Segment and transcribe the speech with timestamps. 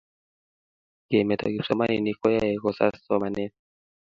[1.07, 3.53] kemeto kipsomaninik koyae kosas somanet